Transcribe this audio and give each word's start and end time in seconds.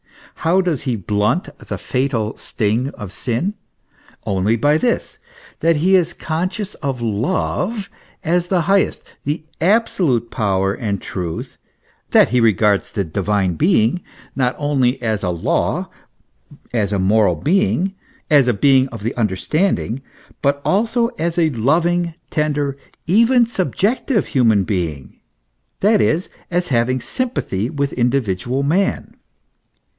How 0.45 0.61
does 0.61 0.83
he 0.83 0.95
blunt 0.95 1.55
the 1.59 1.77
fatal 1.77 2.35
sting 2.35 2.89
of 2.95 3.11
sin? 3.13 3.53
Only 4.25 4.55
by 4.55 4.79
this; 4.79 5.19
that 5.59 5.75
he 5.75 5.95
is 5.95 6.13
conscious 6.13 6.73
of 6.75 7.03
love 7.03 7.91
as 8.23 8.47
the 8.47 8.61
highest, 8.61 9.03
the 9.25 9.43
absolute 9.59 10.31
power 10.31 10.73
and 10.73 10.99
truth, 10.99 11.57
that 12.09 12.29
he 12.29 12.41
regards 12.41 12.91
the 12.91 13.03
Divine 13.03 13.53
Being 13.53 14.01
not 14.35 14.55
only 14.57 14.99
as 15.03 15.21
a 15.21 15.29
law, 15.29 15.91
as 16.73 16.91
a 16.91 16.97
moral 16.97 17.35
being, 17.35 17.93
as 18.27 18.47
a 18.47 18.53
being 18.55 18.87
of 18.87 19.03
the 19.03 19.13
understanding; 19.15 20.01
but 20.41 20.59
also 20.65 21.09
as 21.19 21.37
a 21.37 21.51
loving, 21.51 22.15
tender, 22.31 22.75
even 23.05 23.45
sub 23.45 23.75
jective 23.75 24.25
human 24.27 24.63
being 24.63 25.19
(that 25.81 26.01
is, 26.01 26.29
as 26.49 26.69
having 26.69 26.99
sympathy 26.99 27.69
with 27.69 27.93
indi 27.93 28.19
vidual 28.21 28.65
man.) 28.65 29.15